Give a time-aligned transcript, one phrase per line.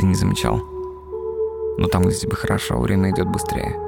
[0.00, 0.62] ты не замечал.
[1.76, 3.78] Но там, где тебе хорошо, время идет быстрее.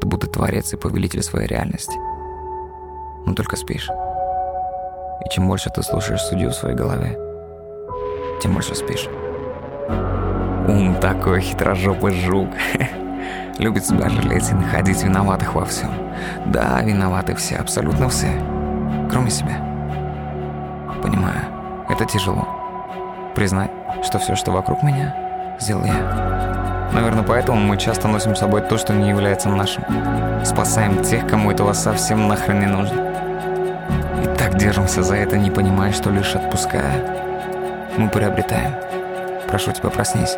[0.00, 1.96] Ты будто творец и повелитель своей реальности.
[3.24, 3.88] Но только спишь.
[5.24, 7.18] И чем больше ты слушаешь судью в своей голове,
[8.42, 9.08] тем больше спишь.
[10.68, 12.50] Ум такой хитрожопый жук.
[13.58, 15.90] Любит себя жалеть и находить виноватых во всем.
[16.46, 18.28] Да, виноваты все, абсолютно все.
[19.10, 19.56] Кроме себя.
[21.02, 21.46] Понимаю,
[21.88, 22.46] это тяжело.
[23.34, 23.70] Признать,
[24.02, 25.14] что все, что вокруг меня,
[25.58, 26.90] сделал я.
[26.92, 29.84] Наверное, поэтому мы часто носим с собой то, что не является нашим.
[30.44, 33.00] Спасаем тех, кому этого совсем нахрен не нужно.
[34.22, 36.92] И так держимся за это, не понимая, что лишь отпуская,
[37.96, 38.72] мы приобретаем.
[39.48, 40.36] Прошу тебя, проснись.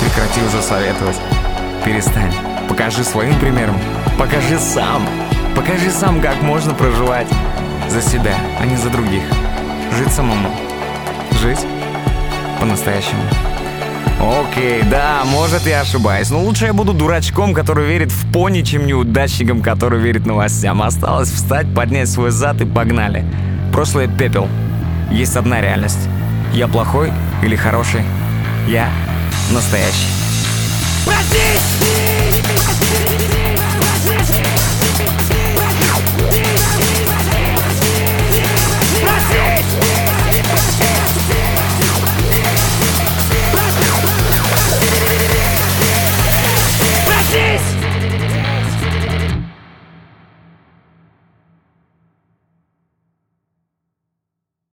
[0.00, 1.20] Прекрати уже советовать.
[1.84, 2.32] Перестань.
[2.68, 3.76] Покажи своим примером.
[4.18, 5.02] Покажи сам.
[5.56, 7.28] Покажи сам, как можно проживать
[7.88, 9.24] за себя, а не за других.
[9.92, 10.48] Жить самому.
[11.40, 11.66] Жить
[12.60, 13.22] по-настоящему.
[14.20, 18.86] Окей, да, может я ошибаюсь, но лучше я буду дурачком, который верит в пони, чем
[18.86, 20.82] неудачником, который верит новостям.
[20.82, 23.24] Осталось встать, поднять свой зад и погнали.
[23.72, 24.48] Прошлое пепел.
[25.10, 26.08] Есть одна реальность.
[26.52, 27.10] Я плохой
[27.42, 28.02] или хороший?
[28.68, 28.90] Я
[29.50, 30.08] настоящий.
[31.06, 32.89] Проснись!